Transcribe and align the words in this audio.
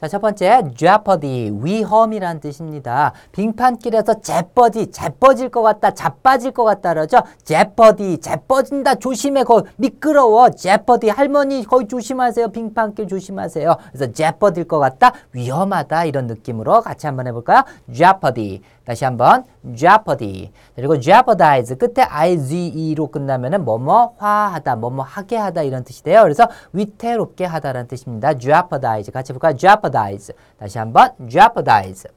자, 0.00 0.06
첫 0.06 0.20
번째 0.20 0.62
jeopardy 0.76 1.50
위험이란 1.60 2.38
뜻입니다. 2.38 3.12
빙판길에서 3.32 4.20
재빠지 4.20 4.92
재빠질 4.92 5.48
것 5.48 5.62
같다, 5.62 5.90
자빠질 5.90 6.52
것 6.52 6.62
같다 6.62 6.94
그러죠. 6.94 7.18
jeopardy 7.42 8.18
재빠진다 8.18 8.94
조심해 8.94 9.42
거 9.42 9.64
미끄러워 9.76 10.50
jeopardy 10.50 11.10
할머니 11.10 11.64
거기 11.64 11.88
조심하세요 11.88 12.48
빙판길 12.52 13.08
조심하세요. 13.08 13.76
그래서 13.90 14.12
jeopard일 14.12 14.68
것 14.68 14.78
같다 14.78 15.10
위험하다 15.32 16.04
이런 16.04 16.28
느낌으로 16.28 16.80
같이 16.82 17.08
한번 17.08 17.26
해볼까요? 17.26 17.64
jeopardy 17.92 18.62
다시 18.84 19.04
한번 19.04 19.44
jeopardy 19.76 20.50
그리고 20.74 20.98
jeopardize 20.98 21.76
끝에 21.76 22.06
ize로 22.08 23.08
끝나면은 23.08 23.64
뭐뭐 23.64 24.14
화하다 24.16 24.76
뭐뭐 24.76 25.02
하게 25.02 25.36
하다 25.36 25.62
이런 25.62 25.84
뜻이 25.84 26.02
돼요. 26.02 26.22
그래서 26.22 26.48
위태롭게 26.72 27.44
하다라는 27.44 27.88
뜻입니다. 27.88 28.32
jeopardize 28.38 29.12
같이 29.12 29.32
볼까요? 29.32 29.56
jeopardize 29.87 30.33
다시 30.59 30.77
한번 30.77 31.11
jeopardize 31.29 32.09